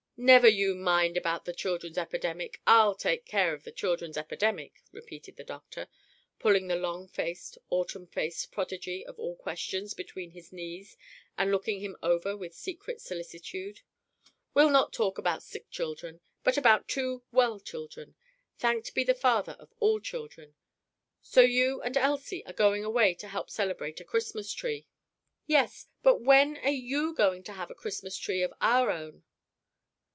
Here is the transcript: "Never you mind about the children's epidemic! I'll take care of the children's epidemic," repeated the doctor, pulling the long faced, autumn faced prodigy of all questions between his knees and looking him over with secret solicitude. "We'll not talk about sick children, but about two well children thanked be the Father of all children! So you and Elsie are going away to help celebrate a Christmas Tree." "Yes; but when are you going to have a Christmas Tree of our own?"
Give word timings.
"Never 0.23 0.47
you 0.47 0.75
mind 0.75 1.17
about 1.17 1.45
the 1.45 1.51
children's 1.51 1.97
epidemic! 1.97 2.61
I'll 2.67 2.93
take 2.93 3.25
care 3.25 3.55
of 3.55 3.63
the 3.63 3.71
children's 3.71 4.17
epidemic," 4.17 4.73
repeated 4.91 5.35
the 5.35 5.43
doctor, 5.43 5.87
pulling 6.37 6.67
the 6.67 6.75
long 6.75 7.07
faced, 7.07 7.57
autumn 7.71 8.05
faced 8.05 8.51
prodigy 8.51 9.03
of 9.03 9.17
all 9.17 9.35
questions 9.35 9.95
between 9.95 10.29
his 10.29 10.53
knees 10.53 10.95
and 11.39 11.49
looking 11.49 11.79
him 11.79 11.97
over 12.03 12.37
with 12.37 12.53
secret 12.53 13.01
solicitude. 13.01 13.81
"We'll 14.53 14.69
not 14.69 14.93
talk 14.93 15.17
about 15.17 15.41
sick 15.41 15.71
children, 15.71 16.21
but 16.43 16.55
about 16.55 16.87
two 16.87 17.23
well 17.31 17.59
children 17.59 18.13
thanked 18.59 18.93
be 18.93 19.03
the 19.03 19.15
Father 19.15 19.53
of 19.53 19.73
all 19.79 19.99
children! 19.99 20.53
So 21.23 21.41
you 21.41 21.81
and 21.81 21.97
Elsie 21.97 22.45
are 22.45 22.53
going 22.53 22.85
away 22.85 23.15
to 23.15 23.27
help 23.27 23.49
celebrate 23.49 23.99
a 23.99 24.03
Christmas 24.05 24.53
Tree." 24.53 24.85
"Yes; 25.47 25.87
but 26.03 26.21
when 26.21 26.57
are 26.57 26.69
you 26.69 27.15
going 27.15 27.41
to 27.45 27.53
have 27.53 27.71
a 27.71 27.75
Christmas 27.75 28.15
Tree 28.17 28.43
of 28.43 28.53
our 28.61 28.91
own?" 28.91 29.23